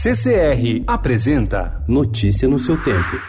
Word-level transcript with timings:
CCR 0.00 0.84
apresenta 0.86 1.82
Notícia 1.88 2.46
no 2.46 2.56
seu 2.56 2.80
tempo. 2.80 3.20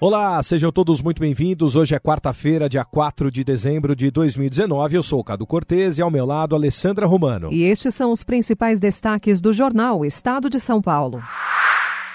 Olá, 0.00 0.42
sejam 0.42 0.72
todos 0.72 1.02
muito 1.02 1.20
bem-vindos. 1.20 1.76
Hoje 1.76 1.94
é 1.94 2.00
quarta-feira, 2.00 2.66
dia 2.66 2.82
4 2.82 3.30
de 3.30 3.44
dezembro 3.44 3.94
de 3.94 4.10
2019. 4.10 4.96
Eu 4.96 5.02
sou 5.02 5.20
o 5.20 5.24
Cado 5.24 5.46
Cortez 5.46 5.98
e 5.98 6.02
ao 6.02 6.10
meu 6.10 6.24
lado, 6.24 6.56
Alessandra 6.56 7.04
Romano. 7.04 7.52
E 7.52 7.62
estes 7.64 7.94
são 7.94 8.10
os 8.10 8.24
principais 8.24 8.80
destaques 8.80 9.38
do 9.38 9.52
jornal 9.52 10.02
Estado 10.02 10.48
de 10.48 10.58
São 10.58 10.80
Paulo. 10.80 11.22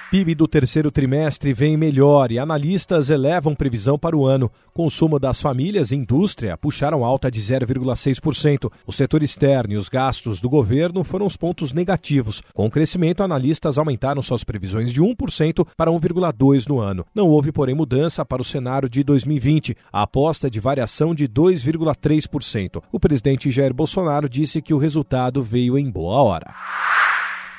PIB 0.10 0.36
do 0.36 0.48
terceiro 0.48 0.90
trimestre 0.90 1.52
vem 1.52 1.76
melhor 1.76 2.32
e 2.32 2.40
analistas 2.40 3.10
elevam 3.10 3.54
previsão 3.54 4.00
para 4.00 4.16
o 4.16 4.26
ano. 4.26 4.50
Consumo 4.74 5.20
das 5.20 5.42
famílias 5.42 5.92
e 5.92 5.98
indústria 5.98 6.58
puxaram 6.58 7.04
alta 7.04 7.30
de 7.30 7.42
0,6%. 7.42 8.72
O 8.86 8.94
setor 8.94 9.22
externo 9.22 9.74
e 9.74 9.78
os 9.78 9.90
gastos 9.90 10.40
do 10.40 10.50
governo 10.50 11.04
foram 11.04 11.26
os 11.26 11.36
pontos 11.36 11.74
negativos. 11.74 12.42
Com 12.54 12.68
o 12.68 12.72
crescimento, 12.72 13.22
analistas 13.22 13.78
aumentaram 13.78 14.22
suas 14.22 14.46
previsões 14.46 14.94
de 14.94 15.02
1% 15.02 15.68
para 15.76 15.92
1,2% 15.92 16.70
no 16.70 16.80
ano. 16.80 17.06
Não 17.14 17.28
houve, 17.28 17.52
porém, 17.52 17.76
mudança 17.76 18.24
para 18.24 18.42
o 18.42 18.46
cenário 18.46 18.88
de 18.88 19.04
2020. 19.04 19.76
A 19.92 20.04
aposta 20.04 20.50
de 20.50 20.62
variação 20.62 21.14
de 21.14 21.28
2,3%. 21.28 22.82
O 22.94 23.00
presidente 23.00 23.52
Jair 23.52 23.74
Bolsonaro 23.74 24.30
disse 24.30 24.62
que 24.62 24.74
o 24.74 24.78
resultado 24.78 25.44
veio 25.44 25.78
em 25.78 25.92
boa 25.92 26.22
hora. 26.22 26.56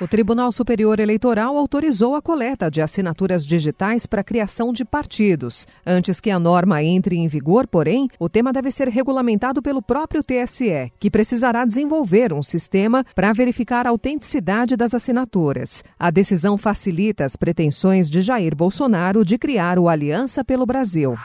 O 0.00 0.06
Tribunal 0.06 0.52
Superior 0.52 1.00
Eleitoral 1.00 1.56
autorizou 1.56 2.14
a 2.14 2.22
coleta 2.22 2.70
de 2.70 2.80
assinaturas 2.80 3.44
digitais 3.44 4.06
para 4.06 4.20
a 4.20 4.24
criação 4.24 4.72
de 4.72 4.84
partidos. 4.84 5.66
Antes 5.84 6.20
que 6.20 6.30
a 6.30 6.38
norma 6.38 6.80
entre 6.84 7.16
em 7.16 7.26
vigor, 7.26 7.66
porém, 7.66 8.06
o 8.16 8.28
tema 8.28 8.52
deve 8.52 8.70
ser 8.70 8.86
regulamentado 8.86 9.60
pelo 9.60 9.82
próprio 9.82 10.22
TSE, 10.22 10.92
que 11.00 11.10
precisará 11.10 11.64
desenvolver 11.64 12.32
um 12.32 12.44
sistema 12.44 13.04
para 13.12 13.32
verificar 13.32 13.88
a 13.88 13.90
autenticidade 13.90 14.76
das 14.76 14.94
assinaturas. 14.94 15.82
A 15.98 16.12
decisão 16.12 16.56
facilita 16.56 17.24
as 17.24 17.34
pretensões 17.34 18.08
de 18.08 18.22
Jair 18.22 18.54
Bolsonaro 18.54 19.24
de 19.24 19.36
criar 19.36 19.80
o 19.80 19.88
Aliança 19.88 20.44
pelo 20.44 20.64
Brasil. 20.64 21.16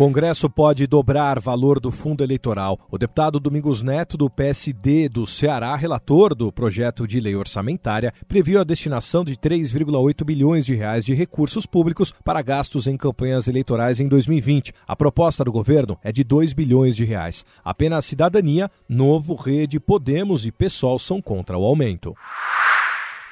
Congresso 0.00 0.48
pode 0.48 0.86
dobrar 0.86 1.38
valor 1.38 1.78
do 1.78 1.90
fundo 1.90 2.24
eleitoral. 2.24 2.80
O 2.90 2.96
deputado 2.96 3.38
Domingos 3.38 3.82
Neto, 3.82 4.16
do 4.16 4.30
PSD 4.30 5.10
do 5.10 5.26
Ceará, 5.26 5.76
relator 5.76 6.34
do 6.34 6.50
projeto 6.50 7.06
de 7.06 7.20
lei 7.20 7.36
orçamentária, 7.36 8.10
previu 8.26 8.58
a 8.58 8.64
destinação 8.64 9.22
de 9.22 9.36
3,8 9.36 10.24
bilhões 10.24 10.64
de 10.64 10.74
reais 10.74 11.04
de 11.04 11.12
recursos 11.12 11.66
públicos 11.66 12.14
para 12.24 12.40
gastos 12.40 12.86
em 12.86 12.96
campanhas 12.96 13.46
eleitorais 13.46 14.00
em 14.00 14.08
2020. 14.08 14.72
A 14.88 14.96
proposta 14.96 15.44
do 15.44 15.52
governo 15.52 15.98
é 16.02 16.10
de 16.10 16.24
2 16.24 16.54
bilhões 16.54 16.96
de 16.96 17.04
reais. 17.04 17.44
Apenas 17.62 18.06
Cidadania, 18.06 18.70
Novo, 18.88 19.34
Rede, 19.34 19.78
Podemos 19.78 20.46
e 20.46 20.50
PSOL 20.50 20.98
são 20.98 21.20
contra 21.20 21.58
o 21.58 21.64
aumento. 21.66 22.16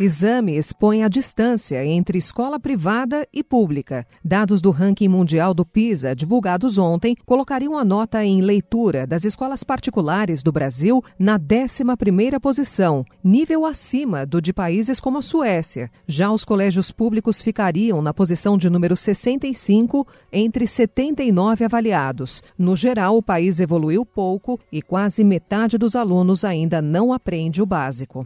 Exame 0.00 0.56
expõe 0.56 1.02
a 1.02 1.08
distância 1.08 1.84
entre 1.84 2.18
escola 2.18 2.60
privada 2.60 3.26
e 3.32 3.42
pública. 3.42 4.06
Dados 4.24 4.60
do 4.60 4.70
ranking 4.70 5.08
mundial 5.08 5.52
do 5.52 5.66
PISA, 5.66 6.14
divulgados 6.14 6.78
ontem, 6.78 7.16
colocariam 7.26 7.76
a 7.76 7.84
nota 7.84 8.24
em 8.24 8.40
leitura 8.40 9.04
das 9.08 9.24
escolas 9.24 9.64
particulares 9.64 10.40
do 10.40 10.52
Brasil 10.52 11.02
na 11.18 11.36
11ª 11.36 12.38
posição, 12.38 13.04
nível 13.24 13.66
acima 13.66 14.24
do 14.24 14.40
de 14.40 14.52
países 14.52 15.00
como 15.00 15.18
a 15.18 15.22
Suécia. 15.22 15.90
Já 16.06 16.30
os 16.30 16.44
colégios 16.44 16.92
públicos 16.92 17.42
ficariam 17.42 18.00
na 18.00 18.14
posição 18.14 18.56
de 18.56 18.70
número 18.70 18.96
65 18.96 20.06
entre 20.32 20.64
79 20.64 21.64
avaliados. 21.64 22.40
No 22.56 22.76
geral, 22.76 23.16
o 23.16 23.22
país 23.22 23.58
evoluiu 23.58 24.06
pouco 24.06 24.60
e 24.70 24.80
quase 24.80 25.24
metade 25.24 25.76
dos 25.76 25.96
alunos 25.96 26.44
ainda 26.44 26.80
não 26.80 27.12
aprende 27.12 27.60
o 27.60 27.66
básico. 27.66 28.24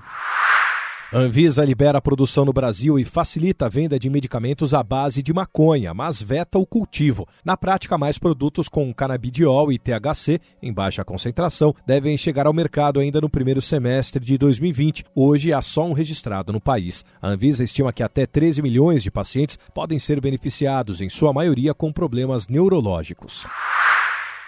Anvisa 1.14 1.62
libera 1.62 1.98
a 1.98 2.00
produção 2.00 2.42
no 2.42 2.54
Brasil 2.54 2.98
e 2.98 3.04
facilita 3.04 3.66
a 3.66 3.68
venda 3.68 3.98
de 3.98 4.08
medicamentos 4.08 4.72
à 4.72 4.82
base 4.82 5.22
de 5.22 5.30
maconha, 5.30 5.92
mas 5.92 6.22
veta 6.22 6.58
o 6.58 6.64
cultivo. 6.64 7.28
Na 7.44 7.54
prática, 7.54 7.98
mais 7.98 8.16
produtos 8.16 8.66
com 8.66 8.94
canabidiol 8.94 9.70
e 9.70 9.78
THC 9.78 10.40
em 10.62 10.72
baixa 10.72 11.04
concentração 11.04 11.74
devem 11.86 12.16
chegar 12.16 12.46
ao 12.46 12.54
mercado 12.54 12.98
ainda 12.98 13.20
no 13.20 13.28
primeiro 13.28 13.60
semestre 13.60 14.24
de 14.24 14.38
2020. 14.38 15.04
Hoje 15.14 15.52
há 15.52 15.60
só 15.60 15.84
um 15.84 15.92
registrado 15.92 16.50
no 16.50 16.60
país. 16.60 17.04
A 17.20 17.28
Anvisa 17.28 17.62
estima 17.62 17.92
que 17.92 18.02
até 18.02 18.26
13 18.26 18.62
milhões 18.62 19.02
de 19.02 19.10
pacientes 19.10 19.58
podem 19.74 19.98
ser 19.98 20.18
beneficiados, 20.18 21.02
em 21.02 21.10
sua 21.10 21.30
maioria 21.30 21.74
com 21.74 21.92
problemas 21.92 22.48
neurológicos. 22.48 23.46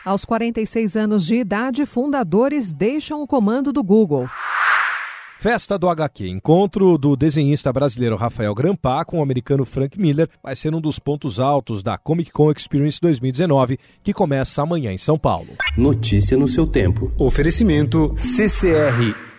Aos 0.02 0.24
46 0.24 0.96
anos 0.96 1.26
de 1.26 1.34
idade, 1.36 1.84
fundadores 1.84 2.72
deixam 2.72 3.22
o 3.22 3.26
comando 3.26 3.70
do 3.70 3.82
Google. 3.82 4.28
Festa 5.44 5.78
do 5.78 5.90
HQ, 5.90 6.26
encontro 6.26 6.96
do 6.96 7.14
desenhista 7.14 7.70
brasileiro 7.70 8.16
Rafael 8.16 8.54
Grampá 8.54 9.04
com 9.04 9.18
o 9.18 9.22
americano 9.22 9.66
Frank 9.66 10.00
Miller, 10.00 10.26
vai 10.42 10.56
ser 10.56 10.74
um 10.74 10.80
dos 10.80 10.98
pontos 10.98 11.38
altos 11.38 11.82
da 11.82 11.98
Comic 11.98 12.32
Con 12.32 12.50
Experience 12.50 12.98
2019, 12.98 13.78
que 14.02 14.14
começa 14.14 14.62
amanhã 14.62 14.90
em 14.90 14.96
São 14.96 15.18
Paulo. 15.18 15.48
Notícia 15.76 16.34
no 16.34 16.48
seu 16.48 16.66
tempo. 16.66 17.12
Oferecimento 17.18 18.14
CCR 18.16 19.33